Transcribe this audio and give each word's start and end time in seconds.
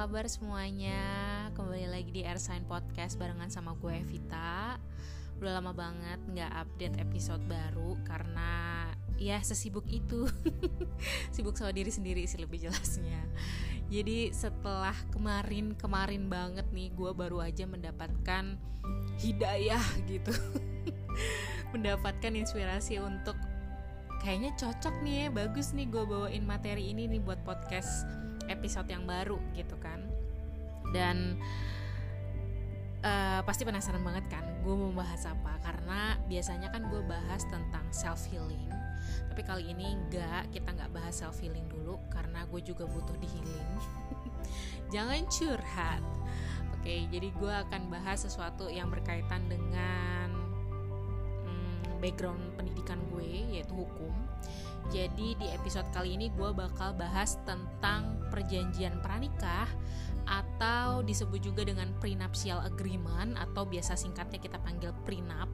kabar 0.00 0.24
semuanya? 0.32 0.96
Kembali 1.52 1.84
lagi 1.84 2.08
di 2.08 2.24
Airsign 2.24 2.64
Podcast 2.64 3.20
barengan 3.20 3.52
sama 3.52 3.76
gue 3.76 4.00
Evita 4.00 4.80
Udah 5.36 5.60
lama 5.60 5.76
banget 5.76 6.16
nggak 6.24 6.52
update 6.56 6.96
episode 7.04 7.44
baru 7.44 8.00
karena 8.08 8.88
ya 9.20 9.36
sesibuk 9.44 9.84
itu. 9.92 10.24
Sibuk 11.36 11.52
sama 11.60 11.76
diri 11.76 11.92
sendiri 11.92 12.24
sih 12.24 12.40
lebih 12.40 12.64
jelasnya. 12.64 13.20
Jadi 13.92 14.32
setelah 14.32 14.96
kemarin-kemarin 15.12 16.32
banget 16.32 16.64
nih 16.72 16.96
gue 16.96 17.12
baru 17.12 17.44
aja 17.44 17.68
mendapatkan 17.68 18.56
hidayah 19.20 19.84
gitu. 20.08 20.32
Mendapatkan 21.76 22.32
inspirasi 22.32 23.04
untuk 23.04 23.36
kayaknya 24.24 24.56
cocok 24.56 24.96
nih 25.04 25.28
ya 25.28 25.44
bagus 25.44 25.76
nih 25.76 25.92
gue 25.92 26.08
bawain 26.08 26.48
materi 26.48 26.88
ini 26.88 27.04
nih 27.04 27.20
buat 27.20 27.44
podcast 27.44 28.29
episode 28.50 28.90
yang 28.90 29.06
baru 29.06 29.38
gitu 29.54 29.78
kan. 29.78 30.02
Dan 30.90 31.38
uh, 33.06 33.40
pasti 33.46 33.62
penasaran 33.62 34.02
banget 34.02 34.26
kan 34.28 34.44
gue 34.66 34.74
mau 34.74 34.90
bahas 34.90 35.22
apa. 35.24 35.56
Karena 35.62 36.18
biasanya 36.26 36.68
kan 36.74 36.90
gue 36.90 37.00
bahas 37.06 37.46
tentang 37.46 37.86
self 37.94 38.26
healing 38.28 38.70
tapi 39.30 39.46
kali 39.46 39.64
ini 39.70 39.94
enggak 39.94 40.50
kita 40.50 40.74
nggak 40.74 40.90
bahas 40.90 41.22
self 41.22 41.38
healing 41.38 41.64
dulu 41.70 41.96
karena 42.10 42.42
gue 42.50 42.60
juga 42.66 42.84
butuh 42.84 43.14
di 43.22 43.28
healing 43.30 43.70
jangan 44.94 45.22
curhat. 45.30 46.02
Oke 46.74 47.06
jadi 47.08 47.28
gue 47.30 47.54
akan 47.68 47.94
bahas 47.94 48.26
sesuatu 48.26 48.66
yang 48.66 48.90
berkaitan 48.90 49.46
dengan 49.46 50.34
hmm, 51.46 52.02
background 52.02 52.42
pendidikan 52.58 52.98
gue 53.14 53.54
yaitu 53.54 53.70
hukum 53.70 54.12
jadi 54.88 55.36
di 55.36 55.46
episode 55.52 55.86
kali 55.92 56.16
ini 56.16 56.32
gue 56.32 56.50
bakal 56.56 56.96
bahas 56.96 57.36
tentang 57.44 58.16
perjanjian 58.32 58.98
pranikah 59.04 59.68
atau 60.24 61.02
disebut 61.02 61.42
juga 61.42 61.66
dengan 61.66 61.90
prenuptial 61.98 62.62
agreement 62.62 63.36
atau 63.36 63.66
biasa 63.66 63.98
singkatnya 63.98 64.40
kita 64.40 64.56
panggil 64.62 64.94
prenup. 65.04 65.50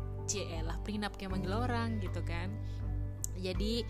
lah 0.67 0.77
prenup 0.83 1.15
kayak 1.15 1.33
manggil 1.33 1.55
orang 1.55 2.03
gitu 2.03 2.21
kan. 2.23 2.51
Jadi 3.37 3.85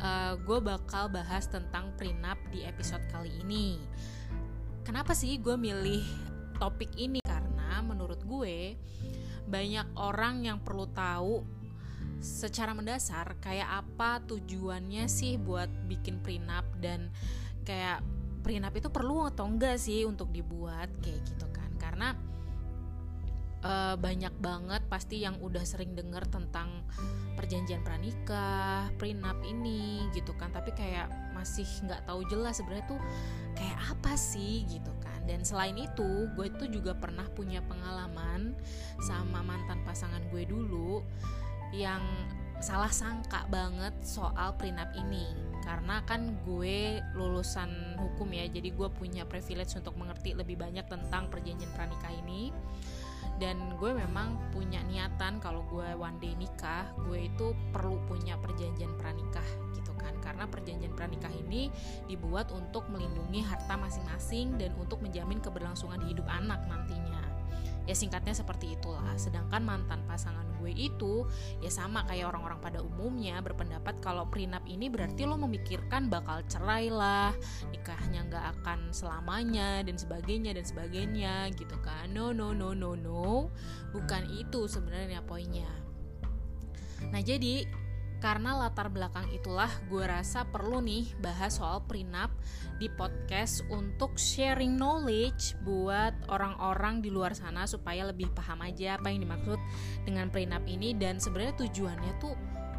uh, 0.00 0.06
eh, 0.06 0.32
gue 0.40 0.58
bakal 0.62 1.10
bahas 1.10 1.50
tentang 1.50 1.94
prenup 1.98 2.38
di 2.54 2.62
episode 2.64 3.02
kali 3.10 3.30
ini. 3.42 3.76
Kenapa 4.86 5.12
sih 5.12 5.36
gue 5.42 5.58
milih 5.58 6.02
topik 6.62 6.94
ini? 6.94 7.18
Karena 7.26 7.82
menurut 7.82 8.22
gue 8.22 8.78
banyak 9.46 9.86
orang 9.98 10.42
yang 10.46 10.58
perlu 10.62 10.90
tahu 10.90 11.55
secara 12.20 12.72
mendasar 12.72 13.38
kayak 13.38 13.86
apa 13.86 14.24
tujuannya 14.24 15.06
sih 15.06 15.38
buat 15.38 15.68
bikin 15.86 16.18
prenup 16.24 16.66
dan 16.80 17.12
kayak 17.62 18.02
prenup 18.40 18.74
itu 18.78 18.88
perlu 18.90 19.26
atau 19.26 19.46
enggak 19.46 19.74
sih 19.78 20.06
untuk 20.06 20.30
dibuat 20.30 20.90
kayak 21.02 21.20
gitu 21.26 21.46
kan? 21.50 21.70
Karena 21.82 22.14
uh, 23.66 23.94
banyak 23.98 24.34
banget 24.38 24.82
pasti 24.86 25.26
yang 25.26 25.38
udah 25.42 25.66
sering 25.66 25.98
denger 25.98 26.22
tentang 26.30 26.86
perjanjian 27.34 27.82
pranikah, 27.82 28.88
prenup 28.96 29.42
ini 29.42 30.06
gitu 30.14 30.30
kan? 30.38 30.54
Tapi 30.54 30.70
kayak 30.72 31.10
masih 31.34 31.66
nggak 31.84 32.06
tahu 32.06 32.22
jelas 32.30 32.62
sebenarnya 32.62 32.86
tuh 32.86 33.02
kayak 33.58 33.78
apa 33.92 34.14
sih 34.14 34.62
gitu 34.70 34.94
kan? 35.02 35.26
Dan 35.26 35.42
selain 35.42 35.74
itu 35.74 36.30
gue 36.38 36.46
tuh 36.54 36.70
juga 36.70 36.94
pernah 36.94 37.26
punya 37.34 37.58
pengalaman 37.66 38.54
sama 39.02 39.42
mantan 39.42 39.82
pasangan 39.82 40.22
gue 40.30 40.46
dulu 40.46 41.02
yang 41.74 42.02
salah 42.60 42.90
sangka 42.90 43.44
banget 43.52 43.92
soal 44.02 44.56
prenup 44.56 44.88
ini. 44.96 45.26
Karena 45.66 45.98
kan 46.06 46.38
gue 46.46 47.02
lulusan 47.18 47.98
hukum 47.98 48.30
ya 48.30 48.46
jadi 48.46 48.70
gue 48.70 48.88
punya 48.94 49.26
privilege 49.26 49.74
untuk 49.74 49.98
mengerti 49.98 50.32
lebih 50.32 50.54
banyak 50.54 50.86
tentang 50.86 51.26
perjanjian 51.26 51.70
pranikah 51.74 52.12
ini. 52.22 52.54
Dan 53.36 53.76
gue 53.76 53.92
memang 53.92 54.40
punya 54.48 54.80
niatan 54.88 55.42
kalau 55.44 55.60
gue 55.68 55.84
one 55.92 56.16
day 56.22 56.32
nikah 56.40 56.88
gue 57.04 57.28
itu 57.28 57.52
perlu 57.68 58.00
punya 58.08 58.38
perjanjian 58.40 58.94
pranikah 58.96 59.44
gitu 59.74 59.92
kan. 59.98 60.14
Karena 60.22 60.48
perjanjian 60.48 60.94
pranikah 60.96 61.34
ini 61.34 61.68
dibuat 62.08 62.48
untuk 62.54 62.88
melindungi 62.88 63.44
harta 63.44 63.76
masing-masing 63.76 64.56
dan 64.56 64.72
untuk 64.80 65.02
menjamin 65.04 65.42
keberlangsungan 65.42 66.00
hidup 66.08 66.24
anak 66.30 66.62
nantinya 66.70 67.25
ya 67.86 67.94
singkatnya 67.94 68.34
seperti 68.34 68.74
itulah. 68.74 69.14
Sedangkan 69.16 69.62
mantan 69.62 70.02
pasangan 70.04 70.44
gue 70.58 70.74
itu 70.74 71.24
ya 71.62 71.70
sama 71.70 72.02
kayak 72.10 72.34
orang-orang 72.34 72.58
pada 72.58 72.78
umumnya 72.82 73.38
berpendapat 73.38 74.02
kalau 74.02 74.26
prenup 74.26 74.66
ini 74.66 74.90
berarti 74.90 75.22
lo 75.22 75.38
memikirkan 75.38 76.10
bakal 76.10 76.42
cerai 76.50 76.90
lah 76.90 77.30
nikahnya 77.70 78.26
nggak 78.26 78.44
akan 78.60 78.90
selamanya 78.90 79.86
dan 79.86 79.94
sebagainya 79.94 80.58
dan 80.58 80.66
sebagainya 80.66 81.34
gitu 81.54 81.78
kan. 81.80 82.10
No 82.10 82.34
no 82.34 82.50
no 82.50 82.74
no 82.74 82.98
no. 82.98 83.48
Bukan 83.94 84.26
itu 84.34 84.66
sebenarnya 84.66 85.22
poinnya. 85.22 85.70
Nah 87.14 87.22
jadi 87.22 87.85
karena 88.18 88.56
latar 88.56 88.88
belakang 88.88 89.28
itulah 89.32 89.68
gue 89.92 90.04
rasa 90.04 90.48
perlu 90.48 90.80
nih 90.80 91.12
bahas 91.20 91.60
soal 91.60 91.84
prenup 91.84 92.32
di 92.80 92.88
podcast 92.92 93.64
untuk 93.68 94.16
sharing 94.16 94.76
knowledge 94.76 95.56
buat 95.64 96.16
orang-orang 96.32 97.04
di 97.04 97.12
luar 97.12 97.36
sana 97.36 97.68
supaya 97.68 98.08
lebih 98.08 98.32
paham 98.32 98.64
aja 98.64 98.96
apa 98.96 99.12
yang 99.12 99.24
dimaksud 99.24 99.60
dengan 100.08 100.32
prenup 100.32 100.64
ini 100.64 100.96
dan 100.96 101.20
sebenarnya 101.20 101.68
tujuannya 101.68 102.12
tuh 102.20 102.34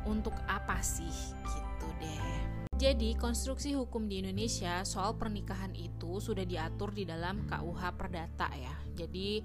untuk 0.10 0.34
apa 0.48 0.80
sih 0.82 1.12
gitu 1.46 1.88
deh. 2.02 2.37
Jadi, 2.78 3.18
konstruksi 3.18 3.74
hukum 3.74 4.06
di 4.06 4.22
Indonesia 4.22 4.86
soal 4.86 5.18
pernikahan 5.18 5.74
itu 5.74 6.22
sudah 6.22 6.46
diatur 6.46 6.94
di 6.94 7.10
dalam 7.10 7.42
KUH 7.50 7.82
Perdata 7.98 8.54
ya. 8.54 8.70
Jadi, 8.94 9.42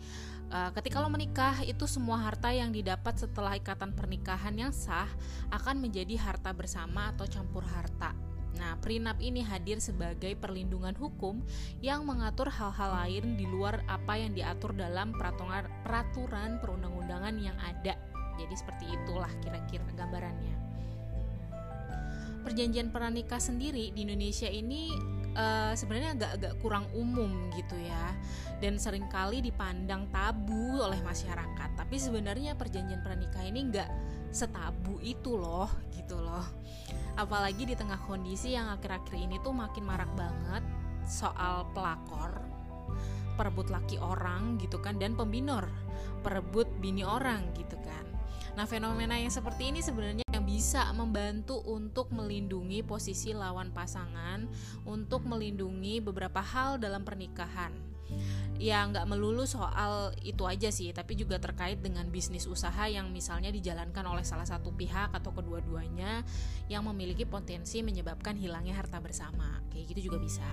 uh, 0.52 0.68
ketika 0.76 1.00
lo 1.00 1.08
menikah 1.08 1.64
itu 1.64 1.88
semua 1.88 2.20
harta 2.20 2.52
yang 2.52 2.76
didapat 2.76 3.16
setelah 3.24 3.56
ikatan 3.56 3.96
pernikahan 3.96 4.52
yang 4.52 4.68
sah 4.68 5.08
akan 5.48 5.80
menjadi 5.80 6.12
harta 6.20 6.52
bersama 6.52 7.08
atau 7.16 7.24
campur 7.24 7.64
harta. 7.64 8.12
Nah, 8.60 8.76
prenup 8.84 9.16
ini 9.16 9.40
hadir 9.40 9.80
sebagai 9.80 10.36
perlindungan 10.36 10.92
hukum 10.92 11.40
yang 11.80 12.04
mengatur 12.04 12.52
hal-hal 12.52 13.00
lain 13.00 13.40
di 13.40 13.48
luar 13.48 13.80
apa 13.88 14.20
yang 14.20 14.36
diatur 14.36 14.76
dalam 14.76 15.16
peraturan 15.16 16.60
perundang-undangan 16.60 17.32
yang 17.40 17.56
ada. 17.64 17.96
Jadi 18.36 18.54
seperti 18.60 18.92
itulah 18.92 19.32
kira-kira 19.40 19.88
gambarannya. 19.96 20.71
Perjanjian 22.42 22.90
pernikah 22.90 23.38
sendiri 23.38 23.94
di 23.94 24.02
Indonesia 24.02 24.50
ini 24.50 24.90
uh, 25.38 25.72
sebenarnya 25.72 26.18
agak-agak 26.18 26.54
kurang 26.58 26.86
umum 26.92 27.50
gitu 27.54 27.78
ya. 27.78 28.14
Dan 28.58 28.78
sering 28.78 29.06
kali 29.10 29.42
dipandang 29.42 30.10
tabu 30.10 30.82
oleh 30.82 30.98
masyarakat. 31.02 31.70
Tapi 31.78 31.96
sebenarnya 31.98 32.58
perjanjian 32.58 33.02
pernikah 33.02 33.42
ini 33.46 33.70
nggak 33.70 33.90
setabu 34.34 34.98
itu 35.04 35.38
loh 35.38 35.70
gitu 35.94 36.18
loh. 36.18 36.44
Apalagi 37.14 37.68
di 37.68 37.74
tengah 37.76 38.00
kondisi 38.08 38.56
yang 38.56 38.72
akhir-akhir 38.72 39.14
ini 39.14 39.36
tuh 39.44 39.52
makin 39.52 39.84
marak 39.84 40.08
banget 40.16 40.64
soal 41.04 41.68
pelakor 41.76 42.40
perebut 43.34 43.72
laki 43.72 43.96
orang 43.98 44.60
gitu 44.60 44.78
kan 44.78 45.00
dan 45.00 45.16
pembinor 45.16 45.66
perebut 46.22 46.68
bini 46.80 47.04
orang 47.04 47.42
gitu 47.56 47.76
kan. 47.80 48.04
Nah 48.56 48.68
fenomena 48.68 49.16
yang 49.16 49.32
seperti 49.32 49.72
ini 49.72 49.80
sebenarnya 49.80 50.24
bisa 50.52 50.84
membantu 50.92 51.64
untuk 51.64 52.12
melindungi 52.12 52.84
posisi 52.84 53.32
lawan 53.32 53.72
pasangan, 53.72 54.44
untuk 54.84 55.24
melindungi 55.24 56.04
beberapa 56.04 56.44
hal 56.44 56.76
dalam 56.76 57.08
pernikahan. 57.08 57.72
Ya 58.60 58.84
nggak 58.84 59.08
melulu 59.08 59.48
soal 59.48 60.12
itu 60.20 60.44
aja 60.44 60.68
sih, 60.68 60.92
tapi 60.92 61.16
juga 61.16 61.40
terkait 61.40 61.80
dengan 61.80 62.04
bisnis 62.12 62.44
usaha 62.44 62.84
yang 62.84 63.08
misalnya 63.08 63.48
dijalankan 63.48 64.04
oleh 64.04 64.28
salah 64.28 64.44
satu 64.44 64.76
pihak 64.76 65.16
atau 65.16 65.32
kedua-duanya 65.32 66.20
yang 66.68 66.84
memiliki 66.84 67.24
potensi 67.24 67.80
menyebabkan 67.80 68.36
hilangnya 68.36 68.76
harta 68.76 69.00
bersama. 69.00 69.64
Kayak 69.72 69.96
gitu 69.96 70.12
juga 70.12 70.20
bisa 70.20 70.44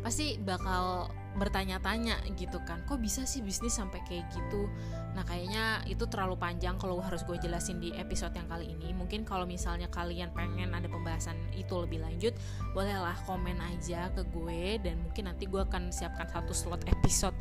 pasti 0.00 0.38
bakal 0.40 1.10
bertanya-tanya 1.38 2.18
gitu 2.34 2.58
kan 2.66 2.82
kok 2.82 2.98
bisa 2.98 3.22
sih 3.22 3.40
bisnis 3.44 3.78
sampai 3.78 4.02
kayak 4.10 4.26
gitu? 4.34 4.66
Nah 5.14 5.22
kayaknya 5.22 5.86
itu 5.86 6.02
terlalu 6.10 6.34
panjang 6.34 6.74
kalau 6.76 6.98
harus 6.98 7.22
gue 7.22 7.38
jelasin 7.38 7.78
di 7.78 7.94
episode 7.94 8.34
yang 8.34 8.50
kali 8.50 8.74
ini. 8.74 8.90
Mungkin 8.90 9.22
kalau 9.22 9.46
misalnya 9.46 9.86
kalian 9.86 10.34
pengen 10.34 10.74
ada 10.74 10.90
pembahasan 10.90 11.38
itu 11.54 11.70
lebih 11.78 12.02
lanjut 12.02 12.34
bolehlah 12.74 13.16
komen 13.22 13.62
aja 13.62 14.10
ke 14.10 14.26
gue 14.34 14.82
dan 14.82 14.98
mungkin 14.98 15.30
nanti 15.30 15.46
gue 15.46 15.62
akan 15.62 15.94
siapkan 15.94 16.26
satu 16.26 16.50
slot 16.50 16.82
episode 16.90 17.36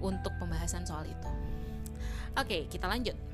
untuk 0.00 0.32
pembahasan 0.40 0.88
soal 0.88 1.04
itu. 1.04 1.30
Oke 2.38 2.64
kita 2.72 2.88
lanjut 2.88 3.27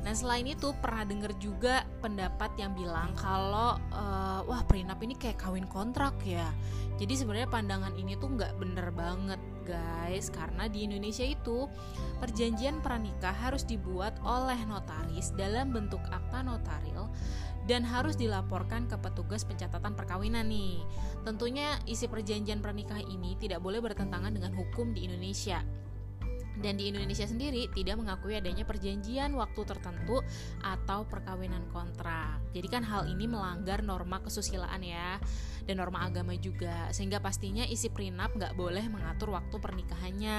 Nah 0.00 0.16
selain 0.16 0.48
itu 0.48 0.72
pernah 0.80 1.04
denger 1.04 1.36
juga 1.36 1.84
pendapat 2.00 2.56
yang 2.56 2.72
bilang 2.72 3.12
kalau 3.12 3.76
uh, 3.92 4.40
wah 4.48 4.62
prenup 4.64 4.96
ini 5.04 5.12
kayak 5.16 5.36
kawin 5.36 5.68
kontrak 5.68 6.16
ya. 6.24 6.48
Jadi 6.96 7.16
sebenarnya 7.16 7.48
pandangan 7.48 7.96
ini 7.96 8.16
tuh 8.16 8.32
nggak 8.36 8.60
bener 8.60 8.92
banget 8.92 9.40
guys 9.64 10.28
karena 10.32 10.68
di 10.68 10.84
Indonesia 10.88 11.24
itu 11.24 11.68
perjanjian 12.20 12.80
pranikah 12.84 13.32
harus 13.32 13.64
dibuat 13.64 14.16
oleh 14.24 14.56
notaris 14.68 15.32
dalam 15.36 15.72
bentuk 15.72 16.00
akta 16.12 16.44
notaril 16.44 17.08
dan 17.68 17.84
harus 17.84 18.16
dilaporkan 18.16 18.88
ke 18.88 18.96
petugas 19.00 19.44
pencatatan 19.44 19.92
perkawinan 19.92 20.48
nih. 20.48 20.80
Tentunya 21.24 21.76
isi 21.84 22.08
perjanjian 22.08 22.64
pernikahan 22.64 23.04
ini 23.04 23.36
tidak 23.36 23.60
boleh 23.60 23.84
bertentangan 23.84 24.32
dengan 24.32 24.56
hukum 24.56 24.96
di 24.96 25.04
Indonesia 25.08 25.60
dan 26.60 26.76
di 26.76 26.92
Indonesia 26.92 27.24
sendiri 27.24 27.66
tidak 27.72 27.96
mengakui 27.98 28.36
adanya 28.36 28.62
perjanjian 28.68 29.32
waktu 29.34 29.60
tertentu 29.64 30.20
atau 30.60 31.08
perkawinan 31.08 31.64
kontrak. 31.72 32.40
Jadi 32.52 32.68
kan 32.68 32.84
hal 32.84 33.08
ini 33.08 33.24
melanggar 33.26 33.80
norma 33.80 34.20
kesusilaan 34.20 34.84
ya 34.84 35.16
dan 35.64 35.80
norma 35.80 36.04
agama 36.04 36.36
juga 36.36 36.88
sehingga 36.92 37.20
pastinya 37.20 37.64
isi 37.64 37.88
prenup 37.88 38.36
nggak 38.36 38.56
boleh 38.56 38.84
mengatur 38.88 39.32
waktu 39.32 39.56
pernikahannya 39.56 40.38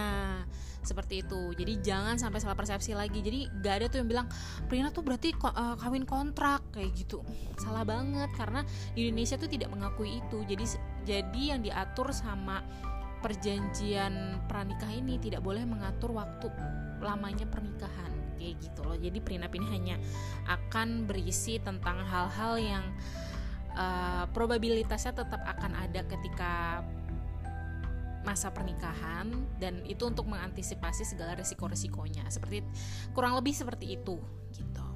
seperti 0.81 1.25
itu. 1.25 1.53
Jadi 1.57 1.73
jangan 1.81 2.17
sampai 2.17 2.41
salah 2.41 2.57
persepsi 2.57 2.97
lagi. 2.97 3.21
Jadi 3.21 3.49
nggak 3.61 3.73
ada 3.81 3.85
tuh 3.89 3.97
yang 4.01 4.09
bilang 4.09 4.27
prenup 4.65 4.91
tuh 4.93 5.05
berarti 5.05 5.33
uh, 5.41 5.77
kawin 5.77 6.05
kontrak 6.05 6.61
kayak 6.73 6.93
gitu. 6.97 7.21
Salah 7.57 7.85
banget 7.85 8.29
karena 8.37 8.65
di 8.93 9.09
Indonesia 9.09 9.37
tuh 9.37 9.49
tidak 9.49 9.69
mengakui 9.69 10.21
itu. 10.21 10.43
Jadi 10.45 10.65
jadi 11.05 11.41
yang 11.57 11.61
diatur 11.65 12.13
sama 12.13 12.61
perjanjian 13.21 14.41
pranikah 14.49 14.89
ini 14.89 15.21
tidak 15.21 15.45
boleh 15.45 15.61
mengatur 15.63 16.11
waktu 16.11 16.49
lamanya 17.01 17.45
pernikahan 17.45 18.11
kayak 18.41 18.57
gitu 18.57 18.81
loh 18.81 18.97
jadi 18.97 19.17
prenup 19.21 19.53
ini 19.53 19.67
hanya 19.69 19.95
akan 20.49 21.05
berisi 21.05 21.61
tentang 21.61 22.01
hal-hal 22.01 22.57
yang 22.57 22.85
uh, 23.77 24.25
probabilitasnya 24.33 25.13
tetap 25.13 25.41
akan 25.45 25.77
ada 25.77 26.01
ketika 26.09 26.81
masa 28.21 28.53
pernikahan 28.53 29.33
dan 29.57 29.81
itu 29.85 30.05
untuk 30.05 30.29
mengantisipasi 30.29 31.05
segala 31.05 31.33
resiko-resikonya 31.37 32.29
seperti 32.29 32.61
kurang 33.17 33.33
lebih 33.33 33.53
seperti 33.53 33.97
itu 33.97 34.21
gitu. 34.53 34.87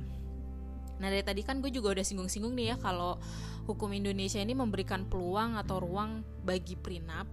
Nah 1.01 1.07
dari 1.09 1.25
tadi 1.25 1.41
kan 1.41 1.59
gue 1.59 1.73
juga 1.73 1.97
udah 1.97 2.05
singgung-singgung 2.05 2.53
nih 2.53 2.73
ya 2.73 2.75
kalau 2.77 3.17
hukum 3.65 3.89
Indonesia 3.97 4.37
ini 4.37 4.53
memberikan 4.53 5.09
peluang 5.09 5.57
atau 5.57 5.81
ruang 5.81 6.21
bagi 6.45 6.77
prenup 6.77 7.25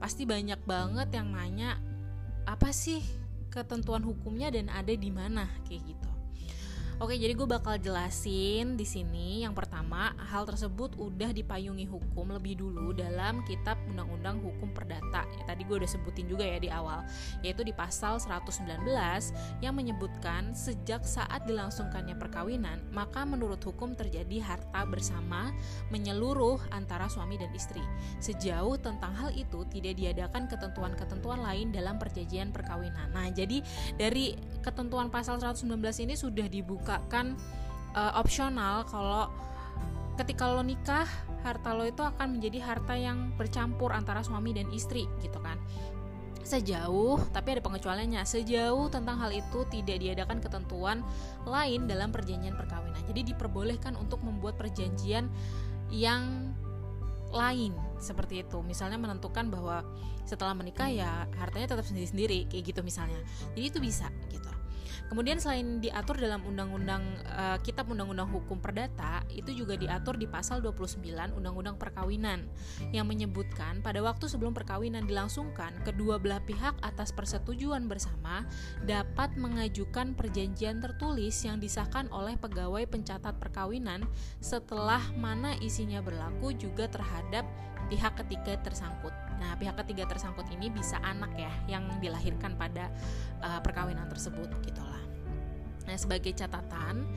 pasti 0.00 0.24
banyak 0.24 0.64
banget 0.64 1.12
yang 1.12 1.28
nanya 1.30 1.76
apa 2.48 2.72
sih 2.72 3.04
ketentuan 3.52 4.00
hukumnya 4.00 4.48
dan 4.48 4.72
ada 4.72 4.96
di 4.96 5.10
mana 5.12 5.46
kayak 5.68 5.94
gitu. 5.94 6.09
Oke, 7.00 7.16
jadi 7.16 7.32
gue 7.32 7.48
bakal 7.48 7.80
jelasin 7.80 8.76
di 8.76 8.84
sini. 8.84 9.40
Yang 9.40 9.64
pertama, 9.64 10.12
hal 10.20 10.44
tersebut 10.44 11.00
udah 11.00 11.32
dipayungi 11.32 11.88
hukum 11.88 12.28
lebih 12.28 12.60
dulu 12.60 12.92
dalam 12.92 13.40
Kitab 13.48 13.80
Undang-Undang 13.88 14.44
Hukum 14.44 14.68
Perdata. 14.76 15.24
Ya, 15.24 15.42
tadi 15.48 15.64
gue 15.64 15.80
udah 15.80 15.88
sebutin 15.88 16.28
juga 16.28 16.44
ya 16.44 16.60
di 16.60 16.68
awal, 16.68 17.00
yaitu 17.40 17.64
di 17.64 17.72
pasal 17.72 18.20
119 18.20 18.84
yang 19.64 19.72
menyebutkan 19.72 20.52
sejak 20.52 21.00
saat 21.08 21.48
dilangsungkannya 21.48 22.20
perkawinan, 22.20 22.84
maka 22.92 23.24
menurut 23.24 23.64
hukum 23.64 23.96
terjadi 23.96 24.44
harta 24.44 24.84
bersama 24.84 25.56
menyeluruh 25.88 26.60
antara 26.68 27.08
suami 27.08 27.40
dan 27.40 27.48
istri. 27.56 27.80
Sejauh 28.20 28.76
tentang 28.76 29.16
hal 29.16 29.32
itu 29.32 29.64
tidak 29.72 29.96
diadakan 29.96 30.52
ketentuan-ketentuan 30.52 31.40
lain 31.40 31.72
dalam 31.72 31.96
perjanjian 31.96 32.52
perkawinan. 32.52 33.08
Nah, 33.16 33.32
jadi 33.32 33.64
dari 33.96 34.36
ketentuan 34.60 35.08
pasal 35.08 35.40
119 35.40 35.64
ini 36.04 36.12
sudah 36.12 36.44
dibuka 36.44 36.89
kan 37.06 37.38
uh, 37.94 38.18
opsional 38.18 38.86
kalau 38.86 39.30
ketika 40.18 40.50
lo 40.50 40.60
nikah 40.60 41.08
harta 41.40 41.72
lo 41.72 41.88
itu 41.88 42.04
akan 42.04 42.36
menjadi 42.36 42.60
harta 42.60 42.92
yang 42.92 43.32
bercampur 43.40 43.96
antara 43.96 44.20
suami 44.20 44.52
dan 44.52 44.68
istri 44.68 45.08
gitu 45.24 45.40
kan. 45.40 45.56
Sejauh 46.44 47.20
tapi 47.32 47.56
ada 47.56 47.62
pengecualiannya 47.64 48.20
sejauh 48.26 48.90
tentang 48.92 49.16
hal 49.22 49.30
itu 49.32 49.64
tidak 49.72 49.96
diadakan 50.02 50.42
ketentuan 50.42 51.00
lain 51.48 51.88
dalam 51.88 52.12
perjanjian 52.12 52.58
perkawinan. 52.58 53.00
Jadi 53.08 53.32
diperbolehkan 53.32 53.96
untuk 53.96 54.20
membuat 54.20 54.60
perjanjian 54.60 55.30
yang 55.88 56.52
lain 57.30 57.72
seperti 58.02 58.44
itu. 58.44 58.60
Misalnya 58.66 58.98
menentukan 59.00 59.48
bahwa 59.48 59.86
setelah 60.28 60.52
menikah 60.52 60.90
ya 60.90 61.24
hartanya 61.38 61.74
tetap 61.78 61.86
sendiri-sendiri 61.86 62.50
kayak 62.50 62.76
gitu 62.76 62.80
misalnya. 62.84 63.22
Jadi 63.56 63.64
itu 63.64 63.78
bisa 63.80 64.12
gitu 64.28 64.59
Kemudian 65.10 65.42
selain 65.42 65.82
diatur 65.82 66.22
dalam 66.22 66.38
undang-undang 66.46 67.02
uh, 67.34 67.58
Kitab 67.66 67.90
Undang-Undang 67.90 68.30
Hukum 68.30 68.62
Perdata, 68.62 69.26
itu 69.26 69.50
juga 69.50 69.74
diatur 69.74 70.14
di 70.14 70.30
pasal 70.30 70.62
29 70.62 71.02
Undang-Undang 71.34 71.82
Perkawinan 71.82 72.46
yang 72.94 73.10
menyebutkan 73.10 73.82
pada 73.82 73.98
waktu 74.06 74.30
sebelum 74.30 74.54
perkawinan 74.54 75.10
dilangsungkan, 75.10 75.82
kedua 75.82 76.22
belah 76.22 76.38
pihak 76.46 76.78
atas 76.86 77.10
persetujuan 77.10 77.90
bersama 77.90 78.46
dapat 78.86 79.34
mengajukan 79.34 80.14
perjanjian 80.14 80.78
tertulis 80.78 81.34
yang 81.42 81.58
disahkan 81.58 82.06
oleh 82.14 82.38
pegawai 82.38 82.86
pencatat 82.86 83.34
perkawinan 83.34 84.06
setelah 84.38 85.02
mana 85.18 85.58
isinya 85.58 85.98
berlaku 85.98 86.54
juga 86.54 86.86
terhadap 86.86 87.42
pihak 87.90 88.14
ketiga 88.22 88.54
tersangkut. 88.62 89.12
Nah, 89.42 89.58
pihak 89.58 89.74
ketiga 89.82 90.06
tersangkut 90.06 90.46
ini 90.54 90.70
bisa 90.70 91.02
anak 91.02 91.34
ya 91.34 91.50
yang 91.66 91.90
dilahirkan 91.98 92.54
pada 92.54 92.86
uh, 93.42 93.58
perkawinan 93.58 94.06
tersebut 94.06 94.46
gitulah. 94.62 95.09
Nah, 95.88 95.96
sebagai 95.96 96.32
catatan, 96.36 97.08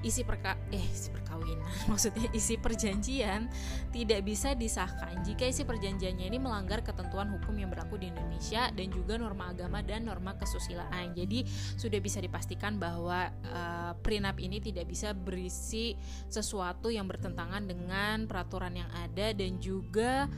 isi 0.00 0.24
perka 0.24 0.56
eh 0.72 0.80
isi 0.80 1.12
perkawinan 1.12 1.68
maksudnya 1.92 2.28
isi 2.32 2.56
perjanjian 2.56 3.52
tidak 3.92 4.24
bisa 4.24 4.56
disahkan 4.56 5.20
jika 5.20 5.44
isi 5.44 5.68
perjanjiannya 5.68 6.24
ini 6.24 6.38
melanggar 6.40 6.80
ketentuan 6.80 7.28
hukum 7.36 7.52
yang 7.60 7.68
berlaku 7.68 8.00
di 8.00 8.08
Indonesia 8.08 8.72
dan 8.72 8.88
juga 8.88 9.20
norma 9.20 9.52
agama 9.52 9.84
dan 9.84 10.08
norma 10.08 10.34
kesusilaan. 10.40 11.12
Jadi 11.12 11.44
sudah 11.76 12.00
bisa 12.00 12.22
dipastikan 12.22 12.80
bahwa 12.80 13.28
uh, 13.28 13.92
prenup 14.00 14.40
ini 14.40 14.62
tidak 14.62 14.88
bisa 14.88 15.12
berisi 15.12 15.94
sesuatu 16.30 16.88
yang 16.88 17.04
bertentangan 17.04 17.66
dengan 17.68 18.24
peraturan 18.24 18.80
yang 18.80 18.90
ada 18.94 19.36
dan 19.36 19.60
juga 19.60 20.30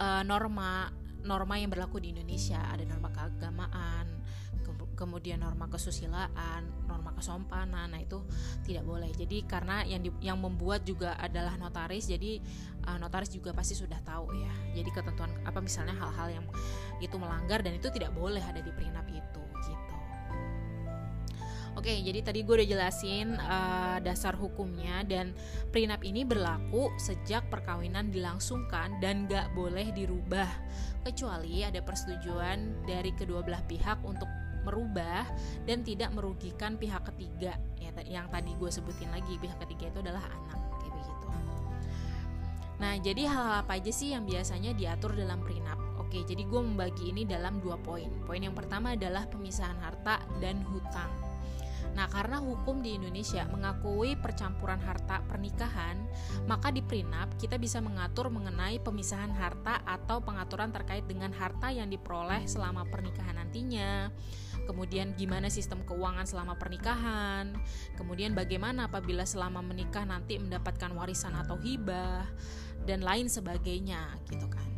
uh, 0.00 0.22
norma 0.24 0.88
norma 1.22 1.54
yang 1.60 1.70
berlaku 1.70 2.02
di 2.02 2.14
Indonesia. 2.16 2.58
Ada 2.72 2.88
norma 2.88 3.12
keagamaan, 3.12 4.21
kemudian 5.02 5.42
norma 5.42 5.66
kesusilaan, 5.66 6.86
norma 6.86 7.10
kesompanan. 7.18 7.90
Nah, 7.90 7.98
itu 7.98 8.22
tidak 8.62 8.86
boleh. 8.86 9.10
Jadi 9.10 9.42
karena 9.42 9.82
yang 9.82 10.06
di, 10.06 10.14
yang 10.22 10.38
membuat 10.38 10.86
juga 10.86 11.18
adalah 11.18 11.58
notaris, 11.58 12.06
jadi 12.06 12.38
uh, 12.86 13.02
notaris 13.02 13.34
juga 13.34 13.50
pasti 13.50 13.74
sudah 13.74 13.98
tahu 14.06 14.30
ya. 14.38 14.54
Jadi 14.78 14.90
ketentuan 14.94 15.34
apa 15.42 15.58
misalnya 15.58 15.98
hal-hal 15.98 16.38
yang 16.38 16.46
itu 17.02 17.18
melanggar 17.18 17.66
dan 17.66 17.74
itu 17.74 17.90
tidak 17.90 18.14
boleh 18.14 18.38
ada 18.38 18.62
di 18.62 18.70
prenup 18.70 19.10
itu 19.10 19.42
gitu. 19.66 19.96
Oke, 21.72 21.88
jadi 22.04 22.20
tadi 22.20 22.44
gue 22.44 22.54
udah 22.62 22.68
jelasin 22.68 23.32
uh, 23.40 23.96
dasar 24.04 24.36
hukumnya 24.36 25.02
dan 25.08 25.32
prenup 25.72 26.04
ini 26.04 26.22
berlaku 26.22 26.92
sejak 27.00 27.48
perkawinan 27.48 28.12
dilangsungkan 28.12 29.00
dan 29.00 29.24
gak 29.24 29.50
boleh 29.56 29.88
dirubah 29.90 30.46
kecuali 31.02 31.64
ada 31.64 31.80
persetujuan 31.80 32.86
dari 32.86 33.10
kedua 33.16 33.40
belah 33.40 33.64
pihak 33.64 34.04
untuk 34.04 34.28
merubah 34.62 35.26
dan 35.68 35.82
tidak 35.82 36.10
merugikan 36.14 36.78
pihak 36.78 37.02
ketiga 37.12 37.58
ya 37.78 37.90
yang 38.06 38.26
tadi 38.30 38.54
gue 38.56 38.70
sebutin 38.70 39.10
lagi 39.10 39.36
pihak 39.38 39.58
ketiga 39.66 39.90
itu 39.92 39.98
adalah 40.00 40.24
anak 40.26 40.58
kayak 40.80 40.92
begitu. 40.96 41.26
Nah 42.80 42.92
jadi 42.98 43.22
hal-hal 43.28 43.56
apa 43.66 43.72
aja 43.78 43.92
sih 43.92 44.14
yang 44.14 44.24
biasanya 44.24 44.72
diatur 44.74 45.14
dalam 45.14 45.42
prenup? 45.42 45.78
Oke 46.00 46.24
jadi 46.24 46.42
gue 46.46 46.60
membagi 46.60 47.12
ini 47.12 47.28
dalam 47.28 47.60
dua 47.60 47.78
poin. 47.78 48.08
Poin 48.24 48.40
yang 48.40 48.54
pertama 48.54 48.94
adalah 48.94 49.28
pemisahan 49.28 49.78
harta 49.82 50.22
dan 50.40 50.62
hutang. 50.70 51.32
Nah, 51.92 52.08
karena 52.08 52.40
hukum 52.40 52.80
di 52.80 52.96
Indonesia 52.96 53.44
mengakui 53.52 54.16
percampuran 54.16 54.80
harta 54.80 55.20
pernikahan, 55.28 56.00
maka 56.48 56.72
di 56.72 56.80
prenup 56.80 57.36
kita 57.36 57.60
bisa 57.60 57.84
mengatur 57.84 58.32
mengenai 58.32 58.80
pemisahan 58.80 59.32
harta 59.36 59.84
atau 59.84 60.24
pengaturan 60.24 60.72
terkait 60.72 61.04
dengan 61.04 61.36
harta 61.36 61.68
yang 61.68 61.92
diperoleh 61.92 62.48
selama 62.48 62.88
pernikahan 62.88 63.36
nantinya 63.36 64.08
kemudian 64.64 65.14
gimana 65.18 65.48
sistem 65.48 65.82
keuangan 65.86 66.26
selama 66.26 66.58
pernikahan, 66.58 67.54
kemudian 67.96 68.34
bagaimana 68.36 68.88
apabila 68.88 69.26
selama 69.26 69.60
menikah 69.60 70.06
nanti 70.06 70.38
mendapatkan 70.38 70.90
warisan 70.94 71.34
atau 71.38 71.58
hibah 71.58 72.26
dan 72.84 73.02
lain 73.02 73.30
sebagainya 73.30 74.18
gitu 74.28 74.46
kan. 74.50 74.72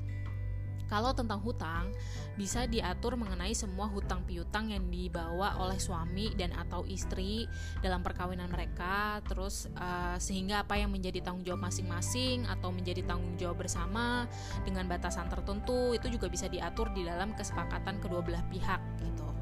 Kalau 0.85 1.17
tentang 1.17 1.41
hutang, 1.41 1.91
bisa 2.37 2.69
diatur 2.69 3.17
mengenai 3.17 3.57
semua 3.57 3.89
hutang 3.89 4.23
piutang 4.29 4.69
yang 4.71 4.87
dibawa 4.93 5.59
oleh 5.59 5.81
suami 5.81 6.31
dan 6.37 6.53
atau 6.55 6.85
istri 6.85 7.49
dalam 7.81 8.05
perkawinan 8.05 8.53
mereka, 8.53 9.19
terus 9.25 9.67
uh, 9.75 10.15
sehingga 10.21 10.63
apa 10.63 10.79
yang 10.79 10.95
menjadi 10.95 11.25
tanggung 11.25 11.43
jawab 11.43 11.67
masing-masing 11.67 12.45
atau 12.47 12.71
menjadi 12.71 13.03
tanggung 13.11 13.35
jawab 13.41 13.65
bersama 13.65 14.31
dengan 14.63 14.87
batasan 14.87 15.27
tertentu 15.27 15.97
itu 15.99 16.13
juga 16.13 16.31
bisa 16.31 16.47
diatur 16.53 16.93
di 16.93 17.03
dalam 17.03 17.35
kesepakatan 17.35 17.99
kedua 17.99 18.23
belah 18.23 18.45
pihak 18.53 18.79
gitu. 19.03 19.34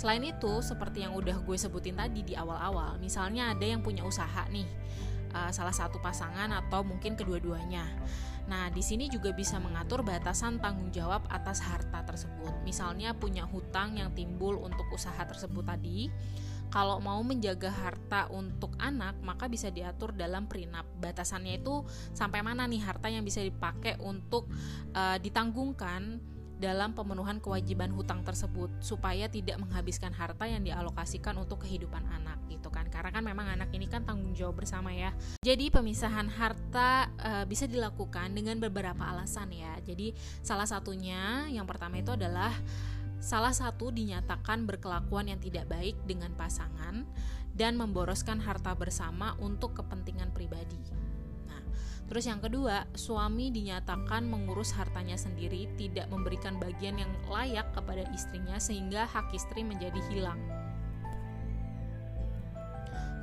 Selain 0.00 0.24
itu, 0.24 0.64
seperti 0.64 1.04
yang 1.04 1.12
udah 1.12 1.44
gue 1.44 1.56
sebutin 1.60 1.92
tadi 1.92 2.24
di 2.24 2.32
awal-awal, 2.32 2.96
misalnya 2.96 3.52
ada 3.52 3.68
yang 3.68 3.84
punya 3.84 4.00
usaha 4.00 4.48
nih, 4.48 4.64
uh, 5.36 5.52
salah 5.52 5.76
satu 5.76 6.00
pasangan 6.00 6.48
atau 6.48 6.80
mungkin 6.80 7.20
kedua-duanya. 7.20 7.84
Nah, 8.48 8.72
di 8.72 8.80
sini 8.80 9.12
juga 9.12 9.36
bisa 9.36 9.60
mengatur 9.60 10.00
batasan 10.00 10.56
tanggung 10.56 10.88
jawab 10.88 11.28
atas 11.28 11.60
harta 11.60 12.00
tersebut. 12.00 12.64
Misalnya 12.64 13.12
punya 13.12 13.44
hutang 13.44 14.00
yang 14.00 14.16
timbul 14.16 14.56
untuk 14.64 14.88
usaha 14.88 15.20
tersebut 15.20 15.68
tadi, 15.68 16.08
kalau 16.72 17.02
mau 17.02 17.20
menjaga 17.20 17.68
harta 17.68 18.30
untuk 18.30 18.78
anak 18.78 19.18
maka 19.20 19.50
bisa 19.50 19.68
diatur 19.74 20.14
dalam 20.14 20.46
prenup 20.46 20.86
batasannya 21.02 21.58
itu 21.58 21.82
sampai 22.14 22.46
mana 22.46 22.64
nih 22.70 22.78
harta 22.78 23.10
yang 23.10 23.26
bisa 23.26 23.42
dipakai 23.42 23.98
untuk 23.98 24.46
uh, 24.94 25.18
ditanggungkan 25.18 26.22
dalam 26.60 26.92
pemenuhan 26.92 27.40
kewajiban 27.40 27.88
hutang 27.96 28.20
tersebut 28.20 28.68
supaya 28.84 29.26
tidak 29.32 29.56
menghabiskan 29.56 30.12
harta 30.12 30.44
yang 30.44 30.60
dialokasikan 30.60 31.34
untuk 31.40 31.64
kehidupan 31.64 32.04
anak 32.12 32.36
gitu 32.52 32.68
kan? 32.68 32.84
Karena 32.92 33.08
kan 33.08 33.24
memang 33.24 33.48
anak 33.56 33.72
ini 33.72 33.88
kan 33.88 34.04
tanggung 34.04 34.36
jawab 34.36 34.60
bersama 34.60 34.92
ya. 34.92 35.16
Jadi 35.40 35.72
pemisahan 35.72 36.28
harta 36.28 37.08
e, 37.16 37.32
bisa 37.48 37.64
dilakukan 37.64 38.36
dengan 38.36 38.60
beberapa 38.60 39.08
alasan 39.08 39.50
ya. 39.56 39.80
Jadi 39.80 40.12
salah 40.44 40.68
satunya 40.68 41.48
yang 41.48 41.64
pertama 41.64 41.98
itu 41.98 42.12
adalah 42.12 42.52
salah 43.24 43.56
satu 43.56 43.88
dinyatakan 43.88 44.68
berkelakuan 44.68 45.32
yang 45.32 45.40
tidak 45.40 45.64
baik 45.72 45.96
dengan 46.04 46.36
pasangan 46.36 47.08
dan 47.56 47.80
memboroskan 47.80 48.38
harta 48.44 48.76
bersama 48.76 49.32
untuk 49.40 49.76
kepentingan 49.80 50.32
pribadi 50.36 50.78
Terus 52.10 52.26
yang 52.26 52.42
kedua, 52.42 52.90
suami 52.98 53.54
dinyatakan 53.54 54.26
mengurus 54.26 54.74
hartanya 54.74 55.14
sendiri, 55.14 55.70
tidak 55.78 56.10
memberikan 56.10 56.58
bagian 56.58 56.98
yang 56.98 57.12
layak 57.30 57.70
kepada 57.70 58.02
istrinya 58.10 58.58
sehingga 58.58 59.06
hak 59.06 59.30
istri 59.30 59.62
menjadi 59.62 60.02
hilang. 60.10 60.42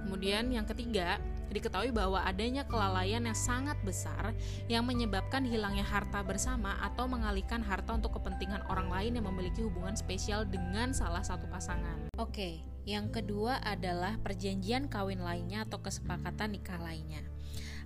Kemudian 0.08 0.56
yang 0.56 0.63
ketiga, 0.63 1.20
diketahui 1.51 1.91
bahwa 1.91 2.24
adanya 2.24 2.63
kelalaian 2.63 3.27
yang 3.27 3.36
sangat 3.36 3.75
besar 3.84 4.32
yang 4.72 4.88
menyebabkan 4.88 5.44
hilangnya 5.44 5.84
harta 5.84 6.24
bersama 6.24 6.79
atau 6.79 7.12
mengalihkan 7.12 7.60
harta 7.60 7.91
untuk 7.91 8.15
kepentingan 8.15 8.63
orang 8.72 8.88
lain 8.88 9.20
yang 9.20 9.27
memiliki 9.27 9.67
hubungan 9.67 10.00
spesial 10.00 10.48
dengan 10.48 10.96
salah 10.96 11.27
satu 11.27 11.44
pasangan. 11.51 12.08
Oke, 12.15 12.63
yang 12.88 13.12
kedua 13.12 13.60
adalah 13.67 14.15
perjanjian 14.24 14.88
kawin 14.88 15.20
lainnya 15.20 15.67
atau 15.67 15.84
kesepakatan 15.84 16.56
nikah 16.56 16.79
lainnya. 16.79 17.37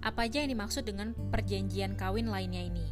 Apa 0.02 0.26
aja 0.26 0.42
yang 0.42 0.58
dimaksud 0.58 0.82
dengan 0.82 1.14
perjanjian 1.14 1.94
kawin 1.94 2.30
lainnya 2.30 2.66
ini? 2.66 2.90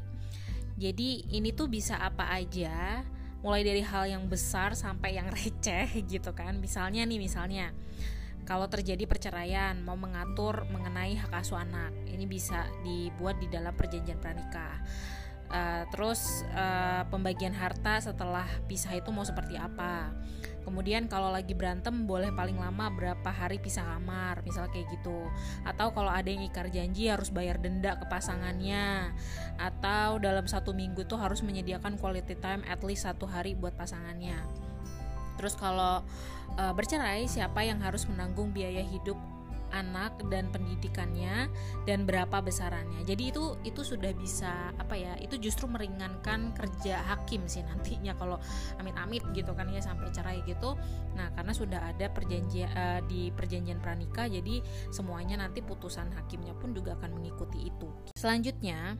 Jadi 0.79 1.27
ini 1.33 1.51
tuh 1.51 1.67
bisa 1.67 1.99
apa 1.99 2.31
aja, 2.31 3.03
mulai 3.41 3.67
dari 3.67 3.83
hal 3.83 4.07
yang 4.07 4.29
besar 4.31 4.77
sampai 4.77 5.17
yang 5.17 5.27
receh 5.35 5.89
gitu 6.05 6.31
kan. 6.31 6.61
Misalnya 6.61 7.03
nih 7.03 7.19
misalnya 7.19 7.73
kalau 8.49 8.65
terjadi 8.65 9.05
perceraian 9.05 9.77
mau 9.85 9.93
mengatur 9.93 10.65
mengenai 10.73 11.13
hak 11.19 11.33
asuh 11.37 11.61
anak, 11.61 11.93
ini 12.09 12.25
bisa 12.25 12.65
dibuat 12.81 13.37
di 13.37 13.45
dalam 13.45 13.77
perjanjian 13.77 14.17
pranikah. 14.17 14.81
Uh, 15.49 15.81
terus 15.89 16.45
uh, 16.53 17.09
pembagian 17.09 17.57
harta 17.57 17.97
setelah 17.97 18.45
pisah 18.69 18.93
itu 18.93 19.09
mau 19.09 19.25
seperti 19.25 19.57
apa? 19.57 20.13
Kemudian 20.69 21.09
kalau 21.09 21.33
lagi 21.33 21.57
berantem 21.57 22.05
boleh 22.05 22.29
paling 22.29 22.53
lama 22.53 22.93
berapa 22.93 23.25
hari 23.25 23.57
pisah 23.57 23.97
kamar, 23.97 24.45
misal 24.45 24.69
kayak 24.69 24.85
gitu. 24.93 25.25
Atau 25.65 25.89
kalau 25.97 26.13
ada 26.13 26.29
yang 26.29 26.45
ikar 26.45 26.69
janji 26.69 27.09
harus 27.09 27.33
bayar 27.33 27.57
denda 27.57 27.97
ke 27.97 28.05
pasangannya. 28.05 29.09
Atau 29.57 30.21
dalam 30.21 30.45
satu 30.45 30.77
minggu 30.77 31.09
tuh 31.09 31.17
harus 31.17 31.41
menyediakan 31.41 31.97
quality 31.97 32.37
time 32.37 32.61
at 32.69 32.85
least 32.85 33.09
satu 33.09 33.25
hari 33.25 33.57
buat 33.57 33.73
pasangannya. 33.73 34.37
Terus 35.41 35.57
kalau 35.57 36.05
e, 36.53 36.63
bercerai 36.77 37.25
siapa 37.25 37.65
yang 37.65 37.81
harus 37.81 38.05
menanggung 38.05 38.53
biaya 38.53 38.85
hidup 38.85 39.17
anak 39.71 40.17
dan 40.27 40.49
pendidikannya 40.49 41.47
dan 41.85 42.03
berapa 42.03 42.41
besarannya. 42.41 43.05
Jadi 43.05 43.33
itu 43.33 43.57
itu 43.65 43.81
sudah 43.81 44.11
bisa 44.13 44.73
apa 44.75 44.95
ya? 44.97 45.13
Itu 45.21 45.37
justru 45.37 45.65
meringankan 45.69 46.53
kerja 46.53 47.01
hakim 47.09 47.45
sih 47.45 47.63
nantinya 47.65 48.17
kalau 48.17 48.37
amit-amit 48.81 49.23
gitu 49.33 49.53
kan 49.53 49.69
ya 49.69 49.81
sampai 49.81 50.09
cerai 50.11 50.41
gitu. 50.45 50.75
Nah, 51.17 51.33
karena 51.35 51.51
sudah 51.51 51.79
ada 51.83 52.07
perjanjian 52.09 52.69
uh, 52.73 53.01
di 53.05 53.33
perjanjian 53.33 53.81
pranikah 53.81 54.29
jadi 54.29 54.61
semuanya 54.93 55.41
nanti 55.41 55.59
putusan 55.59 56.11
hakimnya 56.15 56.55
pun 56.57 56.71
juga 56.73 56.95
akan 56.99 57.19
mengikuti 57.19 57.69
itu. 57.69 57.87
Selanjutnya 58.15 58.97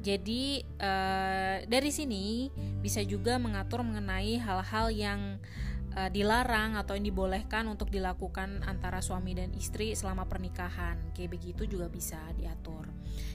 jadi 0.00 0.64
uh, 0.80 1.56
dari 1.68 1.92
sini 1.92 2.48
bisa 2.80 3.04
juga 3.04 3.36
mengatur 3.36 3.84
mengenai 3.84 4.40
hal-hal 4.40 4.88
yang 4.88 5.20
dilarang 5.90 6.78
atau 6.78 6.94
yang 6.94 7.02
dibolehkan 7.10 7.66
untuk 7.66 7.90
dilakukan 7.90 8.62
antara 8.62 9.02
suami 9.02 9.34
dan 9.34 9.50
istri 9.58 9.90
selama 9.98 10.30
pernikahan. 10.30 11.10
Kayak 11.10 11.34
begitu 11.34 11.66
juga 11.66 11.90
bisa 11.90 12.18
diatur. 12.38 12.86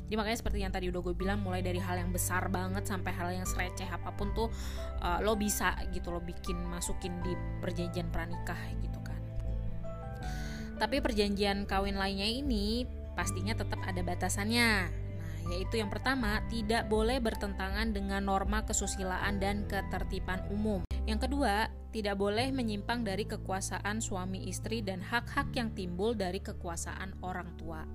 Jadi 0.07 0.15
makanya 0.15 0.37
seperti 0.39 0.63
yang 0.63 0.71
tadi 0.71 0.87
udah 0.87 1.01
gue 1.03 1.15
bilang 1.17 1.43
mulai 1.43 1.59
dari 1.59 1.83
hal 1.83 1.99
yang 1.99 2.15
besar 2.15 2.47
banget 2.47 2.87
sampai 2.87 3.11
hal 3.11 3.27
yang 3.33 3.43
receh 3.43 3.89
apa 3.89 4.13
pun 4.13 4.31
tuh 4.37 4.47
uh, 5.03 5.19
lo 5.19 5.35
bisa 5.35 5.75
gitu 5.91 6.13
lo 6.13 6.21
bikin 6.23 6.55
masukin 6.63 7.11
di 7.25 7.33
perjanjian 7.59 8.07
pranikah 8.07 8.59
gitu 8.79 8.99
kan. 9.03 9.19
Tapi 10.79 11.01
perjanjian 11.03 11.67
kawin 11.67 11.99
lainnya 11.99 12.29
ini 12.29 12.85
pastinya 13.17 13.57
tetap 13.57 13.81
ada 13.83 13.99
batasannya. 13.99 15.03
Yaitu 15.45 15.77
yang 15.77 15.93
pertama, 15.93 16.41
tidak 16.49 16.89
boleh 16.89 17.21
bertentangan 17.21 17.93
dengan 17.93 18.25
norma 18.25 18.65
kesusilaan 18.65 19.37
dan 19.37 19.69
ketertiban 19.69 20.41
umum. 20.49 20.84
Yang 21.05 21.29
kedua, 21.29 21.69
tidak 21.93 22.17
boleh 22.17 22.49
menyimpang 22.49 23.05
dari 23.05 23.29
kekuasaan 23.29 24.01
suami 24.01 24.49
istri 24.49 24.81
dan 24.81 25.05
hak-hak 25.05 25.53
yang 25.53 25.69
timbul 25.77 26.17
dari 26.17 26.41
kekuasaan 26.41 27.21
orang 27.21 27.53
tua. 27.61 27.85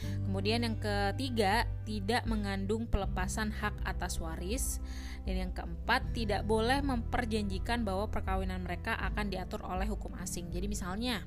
Kemudian 0.00 0.62
yang 0.62 0.78
ketiga, 0.78 1.66
tidak 1.82 2.24
mengandung 2.30 2.86
pelepasan 2.86 3.50
hak 3.50 3.74
atas 3.82 4.22
waris. 4.22 4.78
Dan 5.26 5.36
yang 5.36 5.52
keempat, 5.52 6.14
tidak 6.14 6.46
boleh 6.46 6.80
memperjanjikan 6.80 7.82
bahwa 7.82 8.08
perkawinan 8.08 8.62
mereka 8.62 8.96
akan 8.96 9.28
diatur 9.28 9.60
oleh 9.66 9.84
hukum 9.90 10.14
asing. 10.22 10.48
Jadi 10.48 10.70
misalnya, 10.70 11.20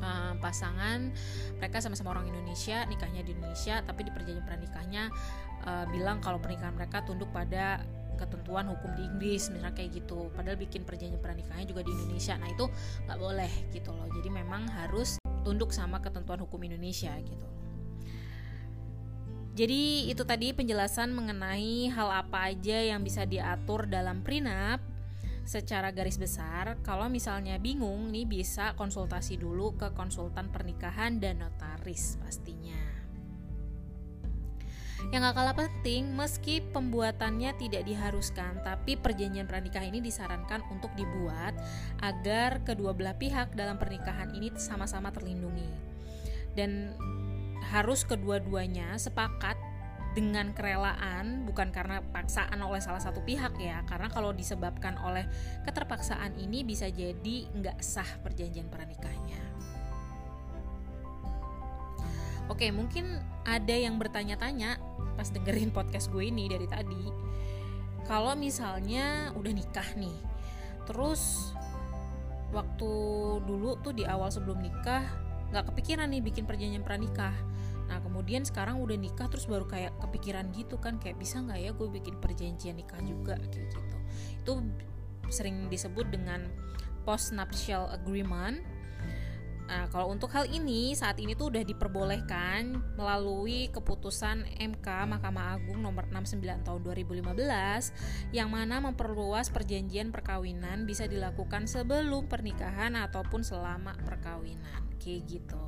uh, 0.00 0.32
pasangan 0.40 1.12
mereka 1.60 1.82
sama-sama 1.82 2.16
orang 2.16 2.30
Indonesia 2.30 2.84
nikahnya 2.88 3.20
di 3.20 3.36
Indonesia 3.36 3.84
tapi 3.84 4.08
di 4.08 4.10
perjanjian 4.12 4.46
pernikahnya 4.46 5.12
uh, 5.64 5.84
bilang 5.92 6.24
kalau 6.24 6.40
pernikahan 6.40 6.72
mereka 6.72 7.04
tunduk 7.04 7.28
pada 7.30 7.84
ketentuan 8.16 8.70
hukum 8.70 8.90
di 8.96 9.02
Inggris 9.04 9.50
misalnya 9.50 9.76
kayak 9.76 10.02
gitu. 10.02 10.30
Padahal 10.32 10.56
bikin 10.58 10.82
perjanjian 10.82 11.20
pernikahnya 11.20 11.66
juga 11.68 11.82
di 11.84 11.92
Indonesia. 11.92 12.34
Nah 12.40 12.48
itu 12.50 12.66
nggak 13.06 13.18
boleh 13.18 13.52
gitu 13.74 13.90
loh. 13.92 14.08
Jadi 14.10 14.28
memang 14.30 14.66
harus 14.70 15.20
tunduk 15.44 15.70
sama 15.70 16.00
ketentuan 16.00 16.40
hukum 16.40 16.58
Indonesia 16.64 17.12
gitu. 17.20 17.46
Jadi 19.54 20.10
itu 20.10 20.22
tadi 20.26 20.50
penjelasan 20.50 21.14
mengenai 21.14 21.86
hal 21.94 22.10
apa 22.10 22.50
aja 22.50 22.74
yang 22.82 23.06
bisa 23.06 23.22
diatur 23.22 23.86
dalam 23.86 24.26
prenup 24.26 24.82
secara 25.44 25.92
garis 25.92 26.16
besar, 26.16 26.80
kalau 26.80 27.12
misalnya 27.12 27.60
bingung 27.60 28.08
nih 28.08 28.24
bisa 28.24 28.72
konsultasi 28.80 29.36
dulu 29.36 29.76
ke 29.76 29.92
konsultan 29.92 30.48
pernikahan 30.48 31.20
dan 31.20 31.44
notaris 31.44 32.16
pastinya. 32.16 32.63
Yang 35.12 35.30
gak 35.30 35.36
kalah 35.36 35.56
penting, 35.56 36.02
meski 36.16 36.64
pembuatannya 36.64 37.54
tidak 37.60 37.84
diharuskan, 37.86 38.62
tapi 38.64 38.96
perjanjian 38.98 39.46
pernikah 39.46 39.84
ini 39.84 40.00
disarankan 40.00 40.64
untuk 40.72 40.90
dibuat 40.96 41.54
agar 42.00 42.64
kedua 42.64 42.96
belah 42.96 43.14
pihak 43.14 43.52
dalam 43.54 43.76
pernikahan 43.76 44.32
ini 44.32 44.54
sama-sama 44.56 45.12
terlindungi. 45.14 45.68
Dan 46.54 46.94
harus 47.74 48.06
kedua-duanya 48.06 48.96
sepakat 48.96 49.56
dengan 50.14 50.54
kerelaan 50.54 51.42
bukan 51.42 51.74
karena 51.74 51.98
paksaan 52.14 52.62
oleh 52.62 52.78
salah 52.78 53.02
satu 53.02 53.20
pihak 53.26 53.58
ya 53.58 53.82
karena 53.84 54.06
kalau 54.06 54.30
disebabkan 54.30 54.94
oleh 55.02 55.26
keterpaksaan 55.66 56.38
ini 56.38 56.62
bisa 56.62 56.86
jadi 56.86 57.50
nggak 57.50 57.82
sah 57.82 58.06
perjanjian 58.22 58.70
pernikahnya 58.70 59.43
Oke 62.52 62.68
mungkin 62.70 63.20
ada 63.44 63.74
yang 63.74 63.96
bertanya-tanya 63.96 64.80
pas 65.14 65.30
dengerin 65.30 65.70
podcast 65.70 66.10
gue 66.10 66.26
ini 66.26 66.50
dari 66.50 66.66
tadi 66.66 67.06
kalau 68.04 68.34
misalnya 68.36 69.30
udah 69.38 69.52
nikah 69.54 69.86
nih 69.96 70.18
terus 70.84 71.54
waktu 72.52 72.92
dulu 73.46 73.80
tuh 73.80 73.94
di 73.96 74.04
awal 74.04 74.28
sebelum 74.28 74.60
nikah 74.60 75.06
nggak 75.54 75.70
kepikiran 75.72 76.10
nih 76.10 76.20
bikin 76.20 76.44
perjanjian 76.44 76.84
pranikah 76.84 77.32
Nah 77.88 78.00
kemudian 78.00 78.42
sekarang 78.44 78.80
udah 78.80 78.96
nikah 78.96 79.28
terus 79.28 79.44
baru 79.44 79.68
kayak 79.68 79.92
kepikiran 80.00 80.48
gitu 80.56 80.80
kan 80.80 80.96
kayak 80.96 81.20
bisa 81.20 81.40
nggak 81.44 81.60
ya 81.60 81.70
gue 81.76 81.88
bikin 81.88 82.16
perjanjian 82.20 82.76
nikah 82.80 83.00
juga 83.04 83.36
kayak 83.36 83.68
gitu. 83.70 83.98
Itu 84.44 84.52
sering 85.28 85.68
disebut 85.68 86.08
dengan 86.08 86.48
post 87.04 87.36
nuptial 87.36 87.88
agreement. 87.92 88.64
Nah, 89.64 89.88
kalau 89.88 90.12
untuk 90.12 90.28
hal 90.36 90.44
ini 90.52 90.92
saat 90.92 91.16
ini 91.16 91.32
tuh 91.32 91.48
udah 91.48 91.64
diperbolehkan 91.64 92.76
melalui 93.00 93.72
keputusan 93.72 94.44
MK 94.60 94.86
Mahkamah 94.86 95.56
Agung 95.56 95.80
nomor 95.80 96.04
69 96.12 96.68
tahun 96.68 96.80
2015 96.84 98.36
yang 98.36 98.52
mana 98.52 98.84
memperluas 98.84 99.48
perjanjian 99.48 100.12
perkawinan 100.12 100.84
bisa 100.84 101.08
dilakukan 101.08 101.64
sebelum 101.64 102.28
pernikahan 102.28 102.92
ataupun 102.92 103.40
selama 103.40 103.96
perkawinan 104.04 104.84
kayak 105.00 105.24
gitu. 105.40 105.64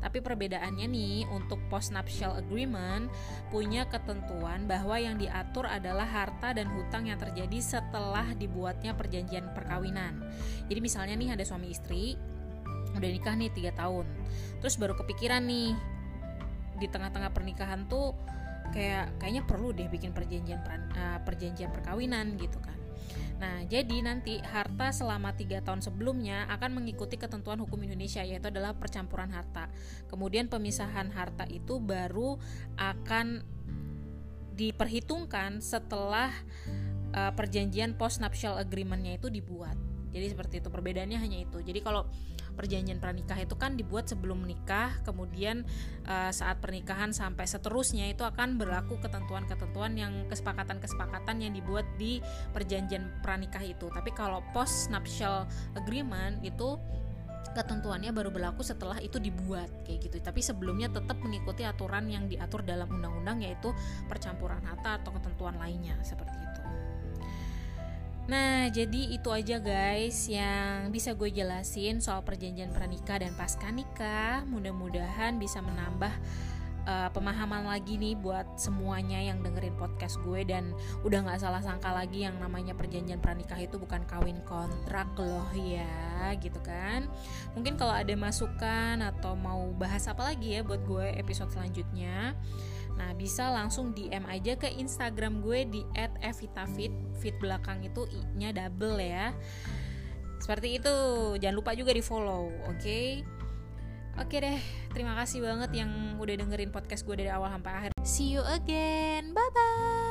Tapi 0.00 0.24
perbedaannya 0.24 0.88
nih 0.88 1.28
untuk 1.28 1.60
postnuptial 1.68 2.40
agreement 2.40 3.12
punya 3.52 3.84
ketentuan 3.84 4.64
bahwa 4.64 4.96
yang 4.96 5.20
diatur 5.20 5.68
adalah 5.68 6.08
harta 6.08 6.56
dan 6.56 6.72
hutang 6.72 7.04
yang 7.12 7.20
terjadi 7.20 7.60
setelah 7.60 8.32
dibuatnya 8.32 8.96
perjanjian 8.96 9.52
perkawinan 9.52 9.70
perkawinan. 9.70 10.18
Jadi 10.66 10.80
misalnya 10.82 11.14
nih 11.14 11.30
ada 11.38 11.44
suami 11.46 11.70
istri 11.70 12.18
udah 12.96 13.08
nikah 13.08 13.34
nih 13.38 13.50
tiga 13.54 13.72
tahun, 13.74 14.06
terus 14.58 14.74
baru 14.80 14.98
kepikiran 14.98 15.44
nih 15.46 15.74
di 16.80 16.86
tengah-tengah 16.88 17.30
pernikahan 17.30 17.84
tuh 17.86 18.16
kayak 18.72 19.18
kayaknya 19.20 19.42
perlu 19.44 19.74
deh 19.74 19.90
bikin 19.90 20.14
perjanjian 20.14 20.62
uh, 20.96 21.18
perjanjian 21.26 21.70
perkawinan 21.74 22.38
gitu 22.38 22.56
kan. 22.62 22.80
Nah, 23.40 23.64
jadi 23.64 24.04
nanti 24.04 24.36
harta 24.44 24.92
selama 24.92 25.32
tiga 25.32 25.64
tahun 25.64 25.80
sebelumnya 25.80 26.44
akan 26.52 26.76
mengikuti 26.76 27.16
ketentuan 27.16 27.56
hukum 27.56 27.80
Indonesia 27.80 28.20
yaitu 28.20 28.52
adalah 28.52 28.76
percampuran 28.76 29.32
harta. 29.32 29.72
Kemudian 30.12 30.52
pemisahan 30.52 31.08
harta 31.08 31.48
itu 31.48 31.80
baru 31.80 32.36
akan 32.76 33.40
diperhitungkan 34.60 35.64
setelah 35.64 36.28
uh, 37.16 37.32
perjanjian 37.32 37.96
post 37.96 38.20
nuptial 38.20 38.60
agreementnya 38.60 39.16
itu 39.16 39.32
dibuat. 39.32 39.89
Jadi 40.10 40.26
seperti 40.30 40.54
itu 40.62 40.68
perbedaannya 40.68 41.18
hanya 41.18 41.38
itu. 41.42 41.58
Jadi 41.62 41.80
kalau 41.80 42.06
perjanjian 42.58 43.00
pranikah 43.00 43.38
itu 43.40 43.54
kan 43.56 43.78
dibuat 43.78 44.10
sebelum 44.10 44.44
menikah, 44.44 44.92
kemudian 45.06 45.64
uh, 46.04 46.28
saat 46.34 46.60
pernikahan 46.60 47.14
sampai 47.14 47.46
seterusnya 47.48 48.10
itu 48.10 48.26
akan 48.26 48.60
berlaku 48.60 49.00
ketentuan-ketentuan 49.00 49.96
yang 49.96 50.12
kesepakatan-kesepakatan 50.28 51.46
yang 51.46 51.52
dibuat 51.54 51.86
di 51.96 52.20
perjanjian 52.52 53.08
pranikah 53.24 53.62
itu. 53.62 53.88
Tapi 53.88 54.10
kalau 54.12 54.44
post 54.52 54.92
nuptial 54.92 55.48
agreement 55.78 56.42
itu 56.44 56.76
ketentuannya 57.50 58.14
baru 58.14 58.30
berlaku 58.30 58.62
setelah 58.62 59.02
itu 59.02 59.18
dibuat 59.18 59.66
kayak 59.82 60.06
gitu 60.06 60.22
tapi 60.22 60.38
sebelumnya 60.38 60.86
tetap 60.86 61.18
mengikuti 61.18 61.66
aturan 61.66 62.06
yang 62.06 62.30
diatur 62.30 62.62
dalam 62.62 62.86
undang-undang 62.86 63.42
yaitu 63.42 63.74
percampuran 64.06 64.62
harta 64.62 65.02
atau 65.02 65.10
ketentuan 65.18 65.58
lainnya 65.58 65.98
seperti 66.06 66.36
itu 66.38 66.59
Nah, 68.30 68.70
jadi 68.70 69.10
itu 69.10 69.26
aja 69.34 69.58
guys 69.58 70.30
yang 70.30 70.94
bisa 70.94 71.18
gue 71.18 71.34
jelasin 71.34 71.98
soal 71.98 72.22
perjanjian 72.22 72.70
pranikah 72.70 73.18
dan 73.18 73.34
pasca 73.34 73.74
nikah. 73.74 74.46
Mudah-mudahan 74.46 75.34
bisa 75.42 75.58
menambah 75.58 76.14
uh, 76.86 77.10
pemahaman 77.10 77.66
lagi 77.66 77.98
nih 77.98 78.14
buat 78.14 78.46
semuanya 78.54 79.18
yang 79.18 79.42
dengerin 79.42 79.74
podcast 79.74 80.22
gue 80.22 80.46
dan 80.46 80.70
udah 81.02 81.26
nggak 81.26 81.42
salah 81.42 81.58
sangka 81.58 81.90
lagi 81.90 82.22
yang 82.22 82.38
namanya 82.38 82.70
perjanjian 82.78 83.18
pranikah 83.18 83.58
itu 83.58 83.82
bukan 83.82 84.06
kawin 84.06 84.38
kontrak 84.46 85.10
loh 85.18 85.50
ya, 85.50 86.30
gitu 86.38 86.62
kan. 86.62 87.10
Mungkin 87.58 87.74
kalau 87.74 87.98
ada 87.98 88.14
masukan 88.14 89.10
atau 89.10 89.34
mau 89.34 89.74
bahas 89.74 90.06
apa 90.06 90.30
lagi 90.30 90.54
ya 90.54 90.62
buat 90.62 90.86
gue 90.86 91.18
episode 91.18 91.50
selanjutnya 91.50 92.38
Nah, 93.00 93.16
bisa 93.16 93.48
langsung 93.48 93.96
DM 93.96 94.28
aja 94.28 94.60
ke 94.60 94.68
Instagram 94.68 95.40
gue 95.40 95.64
di 95.64 95.80
@evitafit. 96.20 96.92
Fit 97.16 97.32
belakang 97.40 97.80
itu 97.80 98.04
i-nya 98.12 98.52
double 98.52 99.00
ya. 99.00 99.32
Seperti 100.36 100.76
itu. 100.76 100.96
Jangan 101.40 101.56
lupa 101.56 101.72
juga 101.72 101.96
di-follow, 101.96 102.52
oke? 102.68 102.76
Okay? 102.76 103.24
Oke 104.20 104.36
deh, 104.36 104.60
terima 104.92 105.16
kasih 105.16 105.40
banget 105.40 105.70
yang 105.80 106.20
udah 106.20 106.34
dengerin 106.36 106.68
podcast 106.68 107.08
gue 107.08 107.16
dari 107.24 107.32
awal 107.32 107.48
sampai 107.56 107.72
akhir. 107.72 107.90
See 108.04 108.36
you 108.36 108.44
again. 108.44 109.32
Bye 109.32 109.50
bye. 109.54 110.09